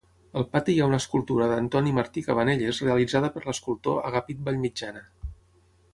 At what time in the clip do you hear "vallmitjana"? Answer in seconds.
4.49-5.05